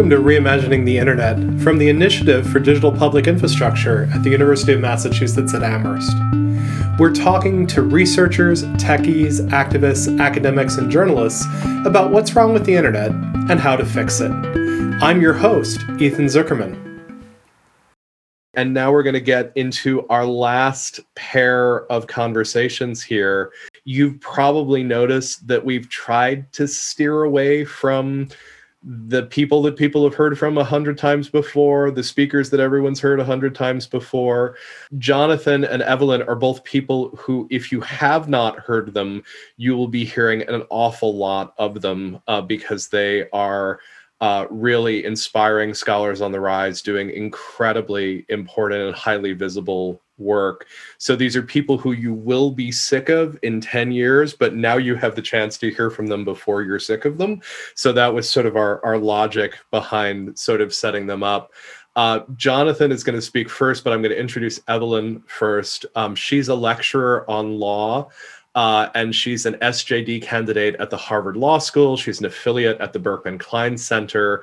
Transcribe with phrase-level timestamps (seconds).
[0.00, 4.72] Welcome to Reimagining the Internet from the Initiative for Digital Public Infrastructure at the University
[4.72, 6.16] of Massachusetts at Amherst.
[6.98, 11.44] We're talking to researchers, techies, activists, academics, and journalists
[11.84, 13.10] about what's wrong with the Internet
[13.50, 14.30] and how to fix it.
[15.02, 16.78] I'm your host, Ethan Zuckerman.
[18.54, 23.52] And now we're going to get into our last pair of conversations here.
[23.84, 28.28] You've probably noticed that we've tried to steer away from
[28.82, 33.00] the people that people have heard from a hundred times before, the speakers that everyone's
[33.00, 34.56] heard a hundred times before.
[34.96, 39.22] Jonathan and Evelyn are both people who, if you have not heard them,
[39.58, 43.80] you will be hearing an awful lot of them uh, because they are
[44.22, 50.66] uh, really inspiring scholars on the rise, doing incredibly important and highly visible work.
[50.98, 54.76] So these are people who you will be sick of in 10 years, but now
[54.76, 57.40] you have the chance to hear from them before you're sick of them.
[57.74, 61.52] So that was sort of our, our logic behind sort of setting them up.
[61.96, 65.86] Uh, Jonathan is going to speak first, but I'm going to introduce Evelyn first.
[65.96, 68.10] Um, she's a lecturer on law.
[68.56, 71.96] Uh, and she's an SJD candidate at the Harvard Law School.
[71.96, 74.42] She's an affiliate at the Berkman Klein Center.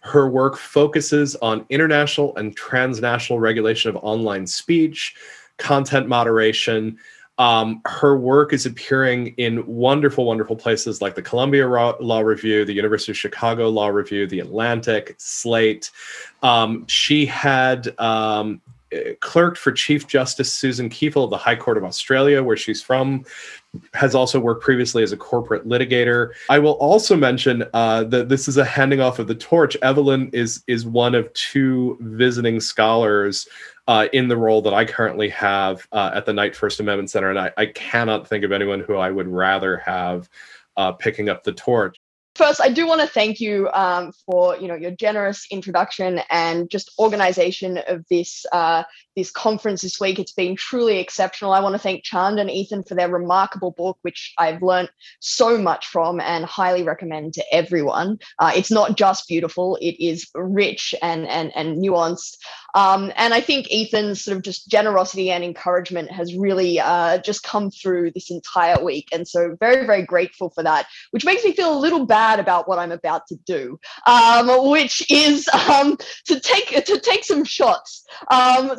[0.00, 5.16] Her work focuses on international and transnational regulation of online speech,
[5.56, 6.98] content moderation.
[7.38, 12.72] Um, her work is appearing in wonderful, wonderful places like the Columbia Law Review, the
[12.72, 15.90] University of Chicago Law Review, the Atlantic, Slate.
[16.42, 18.60] Um, she had um,
[19.20, 23.24] clerked for Chief Justice Susan Kiefel of the High Court of Australia, where she's from,
[23.94, 26.30] has also worked previously as a corporate litigator.
[26.48, 29.76] I will also mention uh, that this is a handing off of the torch.
[29.82, 33.46] Evelyn is is one of two visiting scholars
[33.86, 37.30] uh, in the role that I currently have uh, at the Knight First Amendment Center,
[37.30, 40.28] and I, I, cannot think of anyone who I would rather have
[40.76, 41.96] uh, picking up the torch
[42.38, 46.70] first i do want to thank you um, for you know your generous introduction and
[46.70, 48.84] just organization of this uh,
[49.18, 52.84] this conference this week it's been truly exceptional i want to thank chand and ethan
[52.84, 58.16] for their remarkable book which i've learned so much from and highly recommend to everyone
[58.38, 62.36] uh, it's not just beautiful it is rich and and, and nuanced
[62.74, 67.42] um, and I think Ethan's sort of just generosity and encouragement has really uh, just
[67.42, 69.08] come through this entire week.
[69.12, 72.68] And so very, very grateful for that, which makes me feel a little bad about
[72.68, 75.96] what I'm about to do, um, which is um,
[76.26, 78.04] to take to take some shots.
[78.30, 78.78] Um,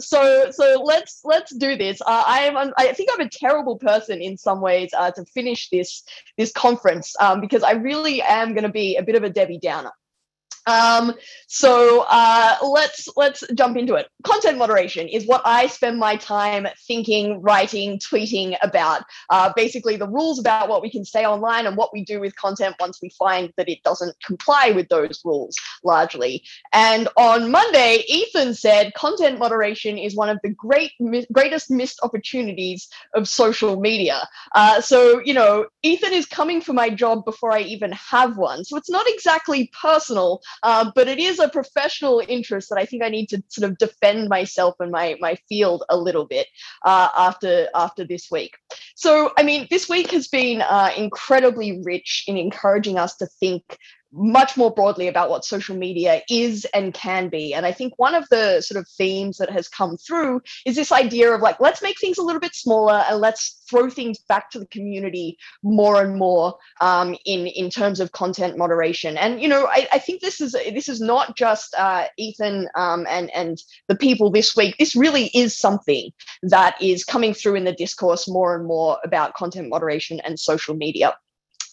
[0.52, 2.02] so let's let's do this.
[2.02, 5.70] Uh, I am I think I'm a terrible person in some ways uh, to finish
[5.70, 6.04] this
[6.38, 9.60] this conference um, because I really am going to be a bit of a Debbie
[9.60, 9.92] Downer.
[10.68, 11.14] Um,
[11.48, 14.08] so uh, let's let's jump into it.
[14.24, 19.04] Content moderation is what I spend my time thinking, writing, tweeting about.
[19.30, 22.36] Uh, basically, the rules about what we can say online and what we do with
[22.36, 26.44] content once we find that it doesn't comply with those rules, largely.
[26.74, 30.92] And on Monday, Ethan said content moderation is one of the great
[31.32, 34.28] greatest missed opportunities of social media.
[34.54, 38.64] Uh, so you know, Ethan is coming for my job before I even have one.
[38.64, 43.04] So it's not exactly personal um, but it is a professional interest that I think
[43.04, 46.48] I need to sort of defend myself and my my field a little bit
[46.86, 48.58] uh, after after this week.
[48.96, 53.78] So I mean, this week has been uh, incredibly rich in encouraging us to think
[54.12, 57.54] much more broadly about what social media is and can be.
[57.54, 60.92] And I think one of the sort of themes that has come through is this
[60.92, 64.50] idea of like, let's make things a little bit smaller and let's throw things back
[64.52, 69.18] to the community more and more um, in in terms of content moderation.
[69.18, 73.06] And you know, I, I think this is this is not just uh, Ethan um,
[73.10, 74.76] and and the people this week.
[74.78, 76.12] This really is something
[76.44, 80.76] that is coming through in the discourse more and more about content moderation and social
[80.76, 81.16] media.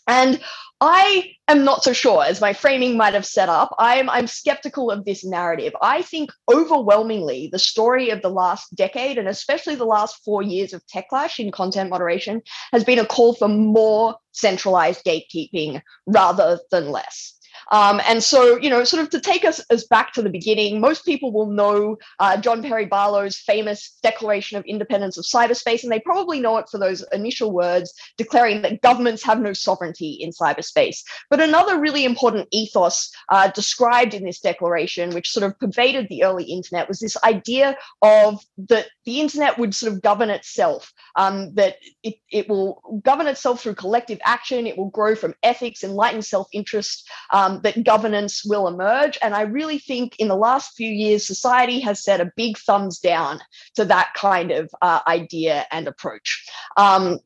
[0.07, 0.41] And
[0.81, 3.75] I am not so sure, as my framing might have set up.
[3.79, 5.73] I'm, I'm skeptical of this narrative.
[5.81, 10.75] I think overwhelmingly the story of the last decade, and especially the last four years
[10.75, 12.43] of Techlash in content moderation,
[12.73, 17.36] has been a call for more centralized gatekeeping rather than less.
[17.71, 20.81] Um, and so, you know, sort of to take us as back to the beginning,
[20.81, 25.91] most people will know uh, John Perry Barlow's famous Declaration of Independence of Cyberspace, and
[25.91, 30.31] they probably know it for those initial words declaring that governments have no sovereignty in
[30.31, 31.03] cyberspace.
[31.31, 36.25] But another really important ethos uh, described in this declaration, which sort of pervaded the
[36.25, 41.55] early internet, was this idea of that the internet would sort of govern itself, um,
[41.55, 46.25] that it, it will govern itself through collective action, it will grow from ethics, enlightened
[46.25, 47.09] self interest.
[47.33, 49.19] Um, that governance will emerge.
[49.23, 52.99] And I really think in the last few years, society has set a big thumbs
[52.99, 53.41] down
[53.75, 56.47] to that kind of uh, idea and approach.
[56.77, 57.19] Um,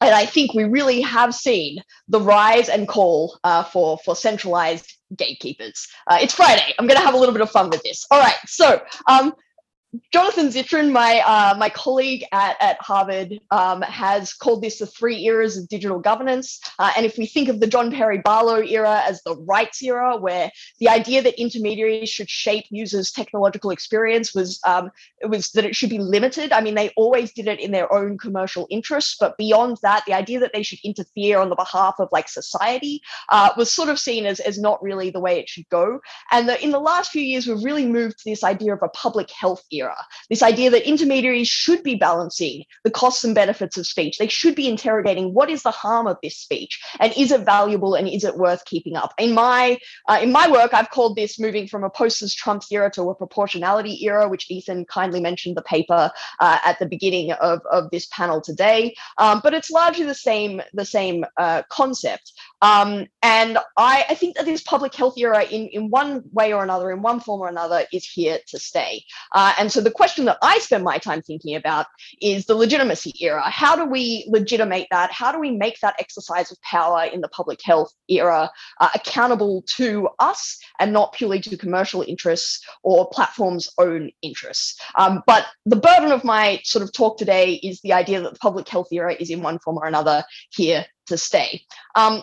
[0.00, 4.96] and I think we really have seen the rise and call uh, for for centralized
[5.14, 5.88] gatekeepers.
[6.06, 6.74] Uh, it's Friday.
[6.78, 8.06] I'm going to have a little bit of fun with this.
[8.10, 8.36] All right.
[8.46, 9.34] So um,
[10.12, 15.24] Jonathan Zittrain, my uh, my colleague at, at Harvard, um, has called this the three
[15.24, 16.60] eras of digital governance.
[16.78, 20.16] Uh, and if we think of the John Perry Barlow era as the rights era,
[20.16, 25.64] where the idea that intermediaries should shape users' technological experience was um, it was that
[25.64, 26.52] it should be limited.
[26.52, 30.14] I mean, they always did it in their own commercial interests, but beyond that, the
[30.14, 33.98] idea that they should interfere on the behalf of like society uh, was sort of
[33.98, 35.98] seen as, as not really the way it should go.
[36.30, 38.88] And the, in the last few years, we've really moved to this idea of a
[38.90, 39.96] public health era era.
[40.28, 44.18] This idea that intermediaries should be balancing the costs and benefits of speech.
[44.18, 47.94] They should be interrogating what is the harm of this speech and is it valuable
[47.94, 49.12] and is it worth keeping up.
[49.18, 49.78] In my
[50.08, 54.04] uh, in my work, I've called this moving from a post-Trump era to a proportionality
[54.04, 56.10] era, which Ethan kindly mentioned the paper
[56.40, 58.94] uh, at the beginning of, of this panel today.
[59.18, 62.32] Um, but it's largely the same the same uh, concept.
[62.62, 66.62] Um, and I, I, think that this public health era, in, in one way or
[66.62, 69.02] another, in one form or another, is here to stay.
[69.34, 71.86] Uh, and so the question that I spend my time thinking about
[72.20, 73.42] is the legitimacy era.
[73.50, 75.12] How do we legitimate that?
[75.12, 78.50] How do we make that exercise of power in the public health era
[78.80, 84.80] uh, accountable to us and not purely to commercial interests or platforms' own interests?
[84.96, 88.38] Um, but the burden of my sort of talk today is the idea that the
[88.38, 91.62] public health era is in one form or another here to stay.
[91.94, 92.22] Um,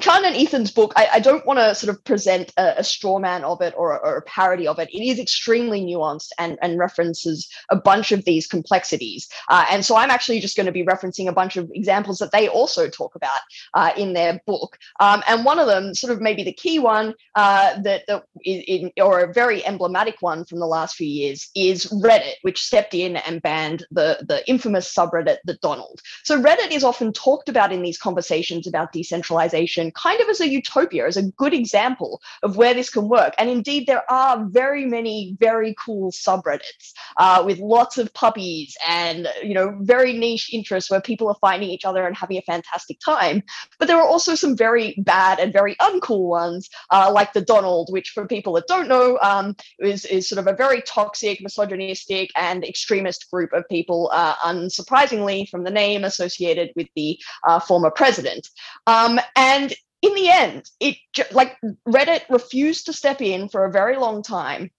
[0.00, 3.18] Chand and Ethan's book, I, I don't want to sort of present a, a straw
[3.18, 4.90] man of it or, or, a parody of it.
[4.92, 9.28] It is extremely nuanced and, and references a bunch of these complexities.
[9.48, 12.32] Uh, and so I'm actually just going to be referencing a bunch of examples that
[12.32, 13.40] they also talk about
[13.74, 14.76] uh, in their book.
[15.00, 18.64] Um, and one of them, sort of maybe the key one uh, that, that is
[18.66, 22.92] in, or a very emblematic one from the last few years is Reddit, which stepped
[22.92, 26.00] in and banned the, the infamous subreddit, the Donald.
[26.22, 30.48] So Reddit is often talked about in these conversations about decentralization kind of as a
[30.48, 33.34] utopia, as a good example of where this can work.
[33.38, 39.28] And indeed, there are very many very cool subreddits uh, with lots of puppies and
[39.42, 42.98] you know very niche interests where people are finding each other and having a fantastic
[43.04, 43.42] time.
[43.78, 47.88] But there are also some very bad and very uncool ones, uh, like the Donald,
[47.90, 52.30] which for people that don't know um, is is sort of a very toxic, misogynistic,
[52.36, 57.90] and extremist group of people, uh, unsurprisingly from the name associated with the uh, former
[57.90, 58.48] president.
[58.86, 59.74] Um, and
[60.06, 60.96] in the end, it
[61.32, 61.56] like
[61.86, 64.70] Reddit refused to step in for a very long time.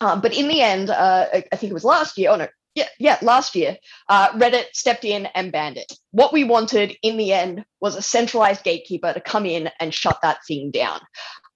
[0.00, 2.30] Um, but in the end, uh, I think it was last year.
[2.30, 3.76] Oh no, yeah, yeah, last year,
[4.08, 5.92] uh, Reddit stepped in and banned it.
[6.12, 10.18] What we wanted in the end was a centralized gatekeeper to come in and shut
[10.22, 11.00] that thing down.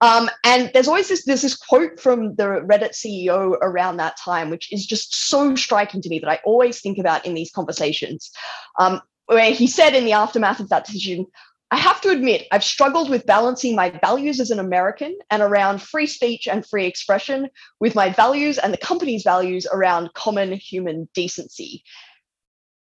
[0.00, 4.50] Um, and there's always this there's this quote from the Reddit CEO around that time,
[4.50, 8.32] which is just so striking to me that I always think about in these conversations.
[8.80, 11.26] Um, where he said in the aftermath of that decision,
[11.72, 15.80] I have to admit, I've struggled with balancing my values as an American and around
[15.80, 17.48] free speech and free expression
[17.80, 21.82] with my values and the company's values around common human decency.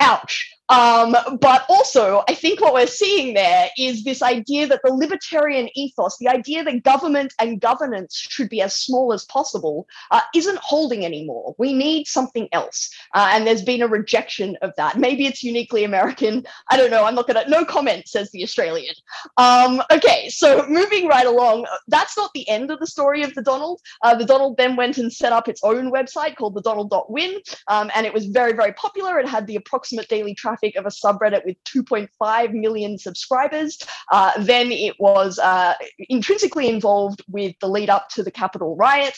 [0.00, 0.52] Ouch.
[0.70, 5.68] Um, but also, I think what we're seeing there is this idea that the libertarian
[5.74, 10.58] ethos, the idea that government and governance should be as small as possible, uh, isn't
[10.58, 11.56] holding anymore.
[11.58, 12.88] We need something else.
[13.14, 14.96] Uh, and there's been a rejection of that.
[14.96, 16.46] Maybe it's uniquely American.
[16.70, 17.04] I don't know.
[17.04, 18.94] I'm not going to, no comment, says the Australian.
[19.38, 23.42] Um, okay, so moving right along, that's not the end of the story of the
[23.42, 23.80] Donald.
[24.02, 27.90] Uh, the Donald then went and set up its own website called the Donald.win, um,
[27.96, 29.18] and it was very, very popular.
[29.18, 33.78] It had the approximate daily traffic traffic of a subreddit with 2.5 million subscribers.
[34.10, 35.74] Uh, then it was uh,
[36.08, 39.16] intrinsically involved with the lead up to the Capitol riot.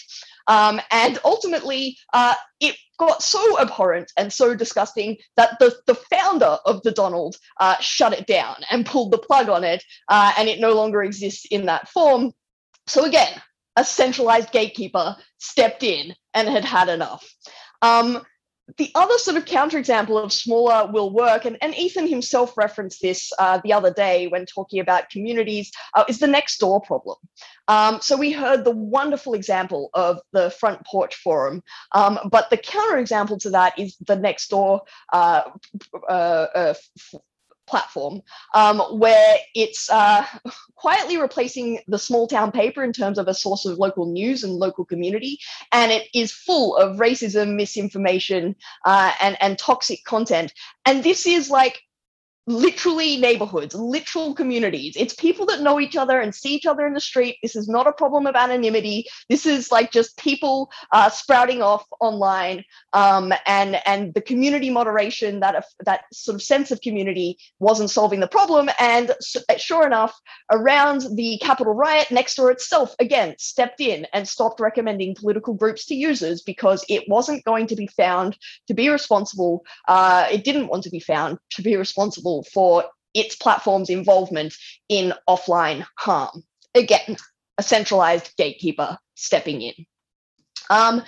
[0.48, 6.58] Um, and ultimately, uh, it got so abhorrent and so disgusting that the, the founder
[6.66, 10.48] of the Donald uh, shut it down and pulled the plug on it, uh, and
[10.48, 12.32] it no longer exists in that form.
[12.86, 13.40] So, again,
[13.76, 17.24] a centralized gatekeeper stepped in and had had enough.
[17.80, 18.22] Um,
[18.76, 23.32] the other sort of counterexample of smaller will work, and, and Ethan himself referenced this
[23.38, 27.16] uh, the other day when talking about communities, uh, is the Nextdoor problem.
[27.68, 31.62] Um, so we heard the wonderful example of the Front Porch Forum,
[31.92, 34.80] um, but the counterexample to that is the Nextdoor
[35.12, 35.42] uh,
[36.08, 36.74] uh, uh
[37.72, 38.20] platform
[38.54, 40.24] um, where it's uh,
[40.76, 44.52] quietly replacing the small town paper in terms of a source of local news and
[44.52, 45.38] local community.
[45.72, 50.52] And it is full of racism, misinformation, uh, and, and toxic content.
[50.84, 51.80] And this is like
[52.46, 54.94] literally neighborhoods, literal communities.
[54.96, 57.38] It's people that know each other and see each other in the street.
[57.42, 59.06] This is not a problem of anonymity.
[59.28, 65.40] This is like just people uh, sprouting off online, um, and and the community moderation
[65.40, 68.68] that that sort of sense of community wasn't solving the problem.
[68.78, 69.12] And
[69.56, 70.18] sure enough,
[70.50, 75.94] around the Capitol riot, Nextdoor itself again stepped in and stopped recommending political groups to
[75.94, 79.64] users because it wasn't going to be found to be responsible.
[79.86, 82.84] Uh, it didn't want to be found to be responsible responsible for
[83.14, 84.54] its platform's involvement
[84.88, 86.42] in offline harm.
[86.74, 87.16] Again,
[87.58, 89.74] a centralized gatekeeper stepping in.
[90.70, 91.02] Um,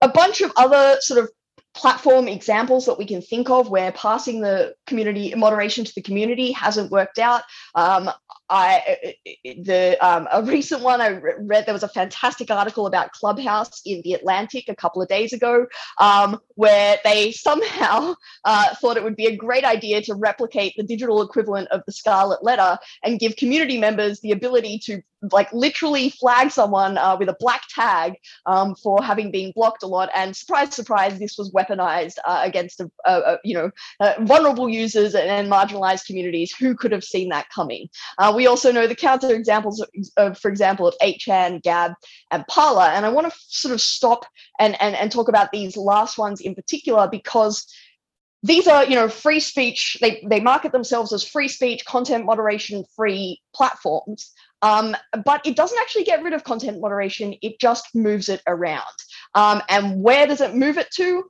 [0.00, 1.30] a bunch of other sort of
[1.74, 6.52] platform examples that we can think of where passing the community moderation to the community
[6.52, 7.42] hasn't worked out.
[7.74, 8.10] Um,
[8.48, 13.82] I the um, a recent one I read there was a fantastic article about Clubhouse
[13.84, 15.66] in the Atlantic a couple of days ago,
[15.98, 20.84] um, where they somehow uh, thought it would be a great idea to replicate the
[20.84, 26.10] digital equivalent of the Scarlet Letter and give community members the ability to like literally
[26.10, 30.10] flag someone uh, with a black tag um, for having been blocked a lot.
[30.14, 32.80] And surprise, surprise, this was weaponized uh, against
[33.44, 37.88] you know uh, vulnerable users and, and, marginalized communities who could have seen that coming.
[38.18, 41.92] Uh, we also know the counter examples of, of, for example, of 8chan, Gab,
[42.30, 42.82] and Parler.
[42.82, 44.26] And I want to sort of stop
[44.60, 47.66] and, and, and talk about these last ones in particular because
[48.42, 52.84] these are you know free speech they, they market themselves as free speech content moderation
[52.94, 54.30] free platforms
[54.62, 58.84] um, but it doesn't actually get rid of content moderation, it just moves it around.
[59.34, 61.24] Um, and where does it move it to?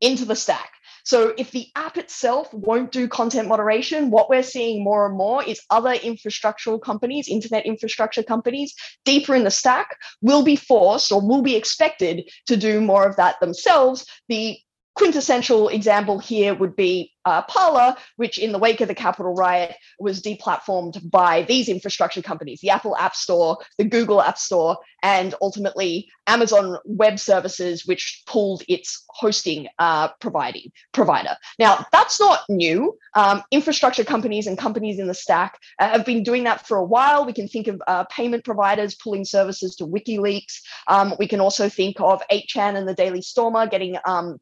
[0.00, 0.72] Into the stack.
[1.04, 5.42] So if the app itself won't do content moderation, what we're seeing more and more
[5.42, 11.26] is other infrastructural companies, internet infrastructure companies, deeper in the stack will be forced or
[11.26, 14.06] will be expected to do more of that themselves.
[14.28, 14.58] The
[15.00, 19.74] quintessential example here would be uh, Parler, which in the wake of the Capitol riot
[19.98, 25.34] was deplatformed by these infrastructure companies, the Apple App Store, the Google App Store, and
[25.40, 31.34] ultimately Amazon Web Services, which pulled its hosting uh, providing provider.
[31.58, 32.98] Now, that's not new.
[33.14, 36.84] Um, infrastructure companies and companies in the stack uh, have been doing that for a
[36.84, 37.24] while.
[37.24, 40.60] We can think of uh, payment providers pulling services to WikiLeaks.
[40.88, 44.38] Um, we can also think of 8chan and the Daily Stormer getting um,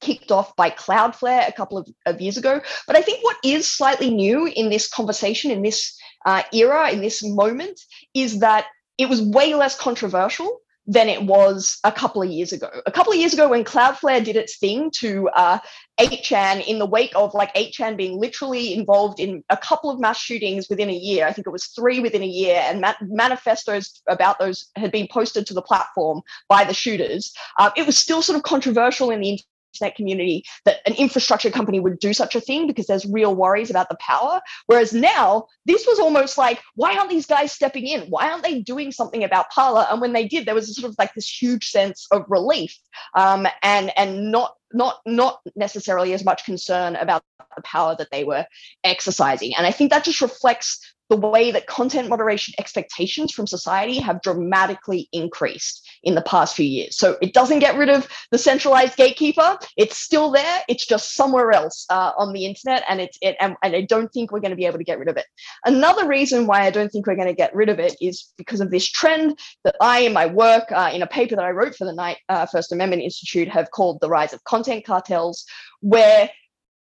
[0.00, 2.60] kicked off by Cloudflare a couple of, of, years ago.
[2.86, 7.00] But I think what is slightly new in this conversation, in this uh, era, in
[7.00, 7.80] this moment,
[8.14, 8.66] is that
[8.98, 12.70] it was way less controversial than it was a couple of years ago.
[12.86, 15.58] A couple of years ago, when Cloudflare did its thing to uh,
[16.00, 20.18] 8chan in the wake of like 8chan being literally involved in a couple of mass
[20.18, 24.00] shootings within a year, I think it was three within a year, and ma- manifestos
[24.08, 27.34] about those had been posted to the platform by the shooters.
[27.58, 29.38] Uh, it was still sort of controversial in the
[29.74, 33.70] internet community that an infrastructure company would do such a thing because there's real worries
[33.70, 34.40] about the power.
[34.66, 38.02] Whereas now, this was almost like, why aren't these guys stepping in?
[38.02, 39.86] Why aren't they doing something about Parler?
[39.90, 42.76] And when they did, there was sort of like this huge sense of relief
[43.14, 47.22] um, and and not not not necessarily as much concern about
[47.56, 48.46] the power that they were
[48.84, 49.54] exercising.
[49.56, 54.20] And I think that just reflects the way that content moderation expectations from society have
[54.22, 56.96] dramatically increased in the past few years.
[56.96, 59.58] So it doesn't get rid of the centralized gatekeeper.
[59.76, 60.62] It's still there.
[60.68, 63.36] It's just somewhere else uh, on the internet, and it's it.
[63.40, 65.26] And, and, I don't think we're going to be able to get rid of it.
[65.64, 68.60] Another reason why I don't think we're going to get rid of it is because
[68.60, 71.74] of this trend that I, in my work, uh, in a paper that I wrote
[71.74, 75.44] for the Knight uh, First Amendment Institute, have called the rise of content cartels,
[75.80, 76.30] where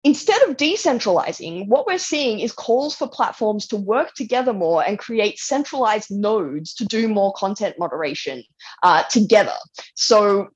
[0.02, 4.99] Instead of decentralizing, what we're seeing is calls for platforms to work together more and
[4.99, 8.42] create centralized nodes to do more content moderation
[8.83, 9.57] uh, together.
[9.95, 10.49] So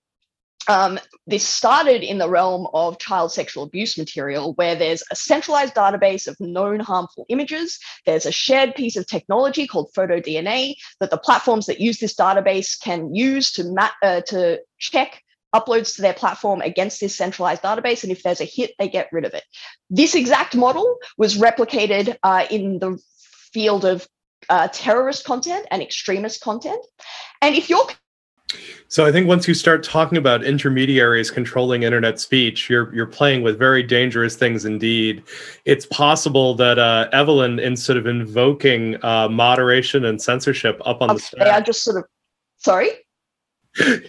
[0.66, 5.74] um, this started in the realm of child sexual abuse material, where there's a centralized
[5.74, 7.78] database of known harmful images.
[8.06, 12.80] There's a shared piece of technology called PhotoDNA that the platforms that use this database
[12.80, 15.22] can use to, uh, to check
[15.54, 18.02] uploads to their platform against this centralized database.
[18.02, 19.44] And if there's a hit, they get rid of it.
[19.88, 22.98] This exact model was replicated uh, in the
[23.52, 24.06] field of
[24.50, 26.84] uh, terrorist content and extremist content.
[27.40, 27.86] And if you're
[28.88, 33.42] so I think once you start talking about intermediaries controlling internet speech, you're you're playing
[33.42, 35.24] with very dangerous things indeed.
[35.64, 41.18] It's possible that uh, Evelyn, instead of invoking uh, moderation and censorship up on the
[41.18, 42.04] stack, I just sort of
[42.58, 42.90] sorry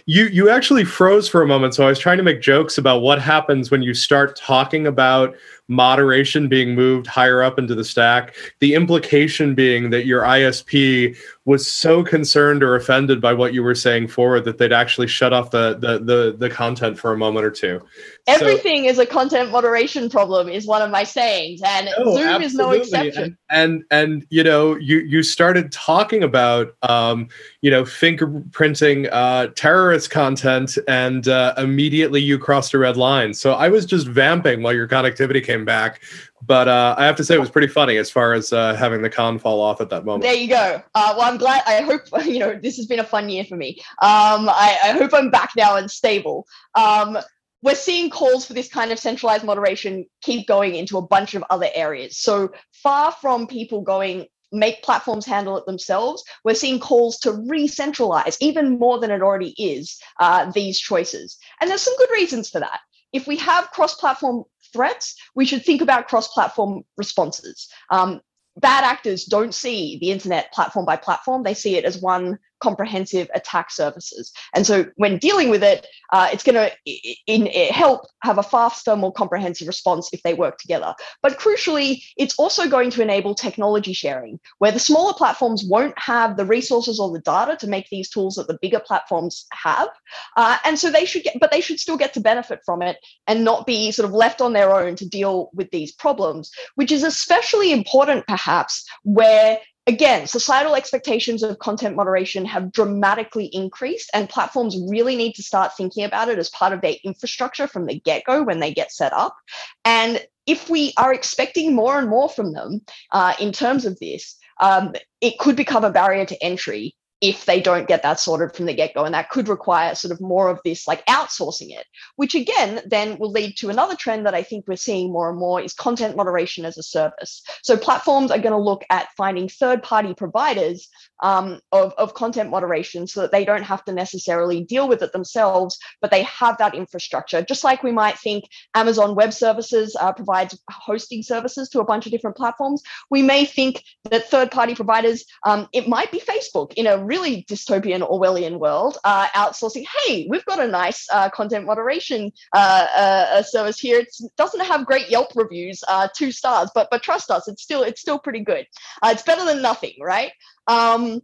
[0.06, 3.02] you you actually froze for a moment so i was trying to make jokes about
[3.02, 5.34] what happens when you start talking about
[5.68, 11.66] moderation being moved higher up into the stack the implication being that your isp was
[11.66, 15.50] so concerned or offended by what you were saying forward that they'd actually shut off
[15.50, 17.80] the the the, the content for a moment or two
[18.28, 22.26] Everything so, is a content moderation problem, is one of my sayings, and no, Zoom
[22.26, 22.44] absolutely.
[22.44, 23.38] is no exception.
[23.48, 27.28] And, and and you know, you you started talking about um,
[27.60, 33.32] you know fingerprinting uh, terrorist content, and uh, immediately you crossed a red line.
[33.32, 36.00] So I was just vamping while your connectivity came back
[36.42, 39.02] but uh, I have to say it was pretty funny as far as uh, having
[39.02, 40.22] the con fall off at that moment.
[40.22, 40.82] There you go.
[40.94, 41.62] Uh, well, I'm glad.
[41.66, 43.76] I hope you know this has been a fun year for me.
[44.02, 46.46] Um, I, I, hope I'm back now and stable.
[46.74, 47.18] Um,
[47.62, 51.42] we're seeing calls for this kind of centralized moderation keep going into a bunch of
[51.50, 52.18] other areas.
[52.18, 58.36] So far from people going make platforms handle it themselves, we're seeing calls to re-centralize
[58.40, 61.36] even more than it already is uh, these choices.
[61.60, 62.80] And there's some good reasons for that
[63.12, 64.44] if we have cross-platform
[64.76, 67.68] threats, we should think about cross-platform responses.
[67.90, 68.20] Um,
[68.56, 73.28] bad actors don't see the internet platform by platform; they see it as one comprehensive
[73.34, 74.32] attack surfaces.
[74.54, 79.12] And so when dealing with it, uh, it's going to help have a faster, more
[79.12, 80.94] comprehensive response if they work together.
[81.22, 86.36] But crucially, it's also going to enable technology sharing, where the smaller platforms won't have
[86.36, 89.88] the resources or the data to make these tools that the bigger platforms have.
[90.36, 92.98] Uh, and so they should get, but they should still get to benefit from it
[93.26, 96.92] and not be sort of left on their own to deal with these problems, which
[96.92, 104.28] is especially important perhaps where again, societal expectations of content moderation have dramatically increased, and
[104.28, 108.00] platforms really need to start thinking about it as part of their infrastructure from the
[108.00, 109.36] get go when they get set up.
[109.84, 114.36] And if we are expecting more and more from them uh, in terms of this,
[114.60, 118.66] um, it could become a barrier to entry if they don't get that sorted from
[118.66, 122.34] the get-go and that could require sort of more of this like outsourcing it which
[122.34, 125.60] again then will lead to another trend that i think we're seeing more and more
[125.60, 127.42] is content moderation as a service.
[127.62, 130.88] So platforms are going to look at finding third-party providers
[131.22, 135.12] um, of, of content moderation so that they don't have to necessarily deal with it
[135.12, 138.44] themselves but they have that infrastructure just like we might think
[138.74, 143.44] amazon web services uh, provides hosting services to a bunch of different platforms we may
[143.44, 148.98] think that third-party providers um, it might be facebook in a really dystopian Orwellian world,
[149.04, 149.84] uh, outsourcing.
[149.98, 154.00] Hey, we've got a nice uh, content moderation uh, uh service here.
[154.00, 157.82] It doesn't have great Yelp reviews, uh, two stars, but but trust us, it's still
[157.82, 158.66] it's still pretty good.
[159.04, 160.32] It's better than nothing, right?
[160.66, 161.20] Um,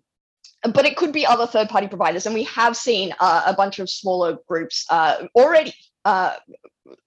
[0.74, 2.26] but it could be other third party providers.
[2.26, 5.74] And we have seen uh, a bunch of smaller groups uh, already
[6.04, 6.34] uh,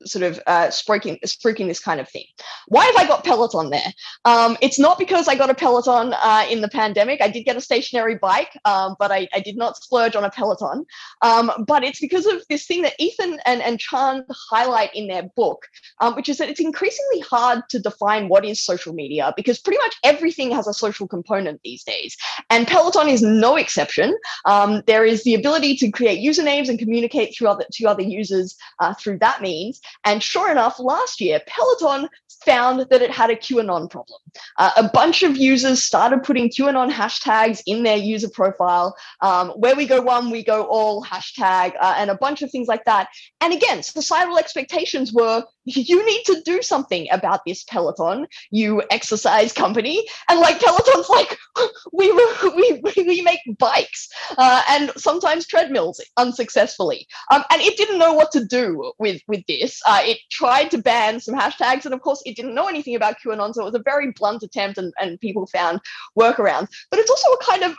[0.06, 2.26] sort of uh, spruiking, spruiking this kind of thing.
[2.68, 3.94] Why have I got Peloton there?
[4.24, 7.22] Um, it's not because I got a Peloton uh, in the pandemic.
[7.22, 10.30] I did get a stationary bike, um, but I, I, did not splurge on a
[10.30, 10.86] Peloton.
[11.22, 15.24] Um, but it's because of this thing that Ethan and, and Chand highlight in their
[15.36, 15.66] book,
[16.00, 19.78] um, which is that it's increasingly hard to define what is social media because pretty
[19.80, 22.16] much everything has a social component these days.
[22.50, 24.18] And Peloton is no exception.
[24.46, 28.56] Um, there is the ability to create usernames and communicate through other, to other users
[28.80, 29.65] uh, through that means.
[30.04, 32.10] And sure enough, last year, Peloton
[32.46, 34.20] found that it had a QAnon problem.
[34.58, 38.96] Uh, a bunch of users started putting QAnon hashtags in their user profile.
[39.22, 42.68] Um, where we go one, we go all hashtag, uh, and a bunch of things
[42.68, 43.08] like that.
[43.42, 49.52] And again, societal expectations were you need to do something about this Peloton, you exercise
[49.52, 50.06] company.
[50.30, 51.38] And like Peloton's like,
[51.94, 57.08] we, we, we make bikes uh, and sometimes treadmills unsuccessfully.
[57.32, 59.82] Um, and it didn't know what to do with, with this.
[59.86, 61.86] Uh, it tried to ban some hashtags.
[61.86, 63.54] And of course, it didn't know anything about QAnon.
[63.54, 65.80] So it was a very blunt attempt and, and people found
[66.18, 66.70] workarounds.
[66.90, 67.76] But it's also a kind of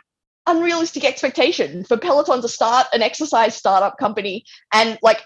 [0.46, 5.22] unrealistic expectation for Peloton to start an exercise startup company and like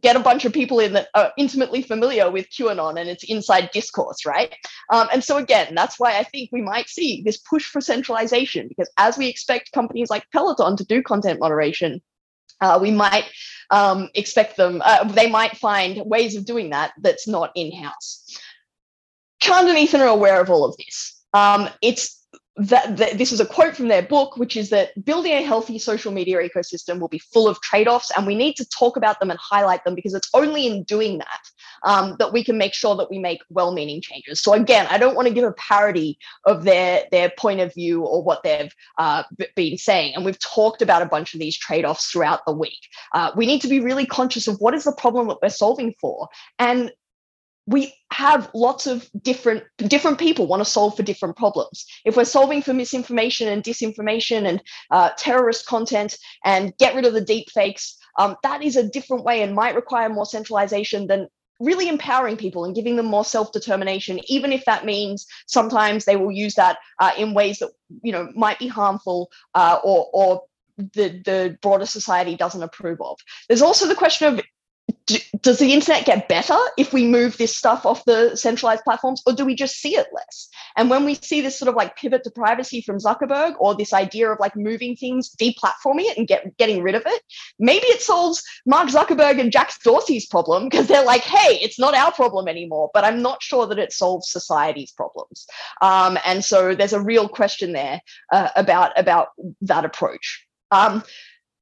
[0.00, 3.70] get a bunch of people in that are intimately familiar with QAnon and its inside
[3.72, 4.52] discourse, right?
[4.92, 8.66] Um, and so again, that's why I think we might see this push for centralization
[8.66, 12.02] because as we expect companies like Peloton to do content moderation,
[12.60, 13.30] uh, we might
[13.70, 18.38] um, expect them, uh, they might find ways of doing that that's not in-house.
[19.44, 21.22] Chand and Ethan are aware of all of this.
[21.34, 22.26] Um, it's
[22.56, 25.78] that, that, this is a quote from their book, which is that building a healthy
[25.78, 29.30] social media ecosystem will be full of trade-offs, and we need to talk about them
[29.30, 31.42] and highlight them because it's only in doing that
[31.82, 34.40] um, that we can make sure that we make well-meaning changes.
[34.40, 38.02] So again, I don't want to give a parody of their their point of view
[38.02, 39.24] or what they've uh,
[39.56, 42.80] been saying, and we've talked about a bunch of these trade-offs throughout the week.
[43.12, 45.92] Uh, we need to be really conscious of what is the problem that we're solving
[46.00, 46.28] for,
[46.58, 46.92] and
[47.66, 52.24] we have lots of different different people want to solve for different problems if we're
[52.24, 57.50] solving for misinformation and disinformation and uh, terrorist content and get rid of the deep
[57.50, 61.26] fakes um, that is a different way and might require more centralization than
[61.60, 66.32] really empowering people and giving them more self-determination even if that means sometimes they will
[66.32, 67.70] use that uh, in ways that
[68.02, 70.42] you know might be harmful uh, or or
[70.76, 73.18] the, the broader society doesn't approve of.
[73.48, 74.44] There's also the question of
[75.40, 79.34] does the internet get better if we move this stuff off the centralized platforms or
[79.34, 80.48] do we just see it less?
[80.76, 83.92] And when we see this sort of like pivot to privacy from zuckerberg or this
[83.92, 87.22] idea of like moving things deplatforming it and get, getting rid of it
[87.58, 91.94] maybe it solves mark zuckerberg and jack dorsey's problem because they're like hey it's not
[91.94, 95.46] our problem anymore but i'm not sure that it solves society's problems.
[95.82, 98.00] Um, and so there's a real question there
[98.32, 99.28] uh, about about
[99.62, 100.46] that approach.
[100.70, 101.02] Um,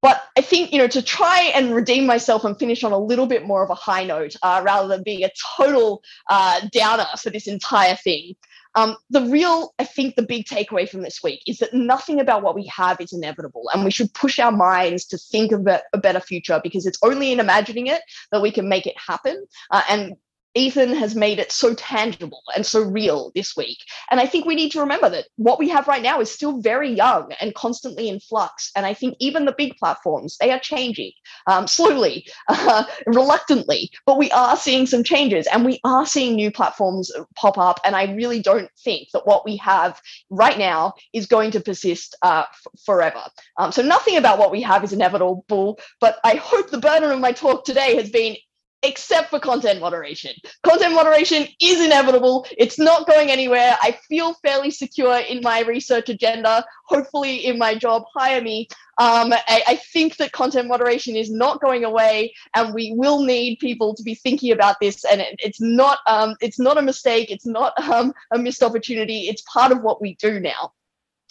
[0.02, 3.26] but I think, you know, to try and redeem myself and finish on a little
[3.26, 7.30] bit more of a high note uh, rather than being a total uh, downer for
[7.30, 8.34] this entire thing.
[8.74, 12.42] Um, the real, I think, the big takeaway from this week is that nothing about
[12.42, 15.98] what we have is inevitable, and we should push our minds to think of a,
[15.98, 18.00] better future because it's only in imagining it
[18.32, 19.46] that we can make it happen.
[19.70, 20.16] Uh, and
[20.54, 23.78] Ethan has made it so tangible and so real this week.
[24.10, 26.60] And I think we need to remember that what we have right now is still
[26.60, 28.70] very young and constantly in flux.
[28.76, 31.12] And I think even the big platforms, they are changing
[31.46, 36.50] um, slowly, uh, reluctantly, but we are seeing some changes and we are seeing new
[36.50, 37.80] platforms pop up.
[37.84, 42.16] And I really don't think that what we have right now is going to persist
[42.22, 43.22] uh, f- forever.
[43.58, 47.20] Um, so nothing about what we have is inevitable, but I hope the burden of
[47.20, 48.36] my talk today has been
[48.82, 50.32] except for content moderation.
[50.62, 52.46] Content moderation is inevitable.
[52.58, 53.76] It's not going anywhere.
[53.82, 56.64] I feel fairly secure in my research agenda.
[56.86, 58.68] Hopefully, in my job, hire me.
[58.98, 63.58] Um, I, I, think that content moderation is not going away, and we will need
[63.58, 65.04] people to be thinking about this.
[65.04, 67.30] And it, it's not um, it's not a mistake.
[67.30, 69.28] It's not um, a missed opportunity.
[69.28, 70.72] It's part of what we do now.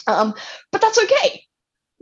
[0.08, 0.34] Um,
[0.72, 1.46] but that's okay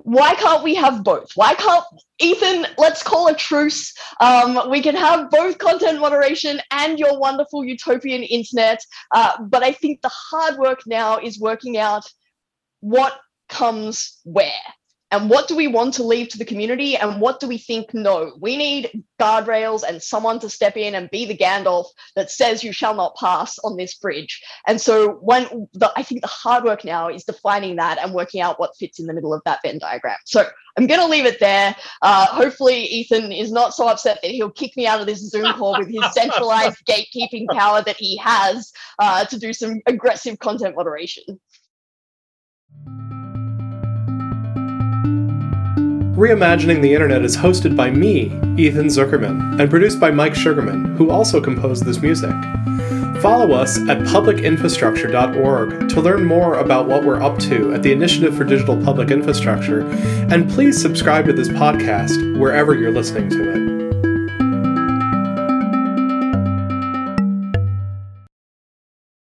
[0.03, 1.31] why can't we have both?
[1.35, 1.83] Why can't
[2.19, 2.67] Ethan?
[2.77, 3.93] Let's call a truce.
[4.19, 8.83] Um, we can have both content moderation and your wonderful utopian internet.
[9.13, 12.03] Uh, but I think the hard work now is working out
[12.81, 14.51] what comes where
[15.12, 16.95] and what do we want to leave to the community?
[16.95, 18.34] And what do we think no?
[18.39, 22.72] We need guardrails and someone to step in and be the gandalf that says you
[22.72, 24.41] shall not pass on this bridge.
[24.67, 28.41] And so when the, i think the hard work now is defining that and working
[28.41, 30.17] out what fits in the middle of that venn diagram.
[30.26, 31.76] So i'm going to leave it there.
[32.02, 35.52] Uh, hopefully ethan is not so upset that he'll kick me out of this zoom
[35.54, 40.76] call with his centralized gatekeeping power that he has uh, to do some aggressive content
[40.76, 41.39] moderation
[46.19, 48.23] Reimagining the Internet is hosted by me,
[48.62, 52.36] Ethan Zuckerman, and produced by Mike Sugarman, who also composed this music.
[53.21, 58.36] Follow us at publicinfrastructure.org to learn more about what we're up to at the Initiative
[58.36, 59.88] for Digital Public Infrastructure,
[60.29, 63.59] and please subscribe to this podcast wherever you're listening to it.